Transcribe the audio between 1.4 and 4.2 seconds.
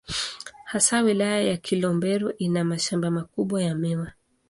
ya Kilombero ina mashamba makubwa ya miwa.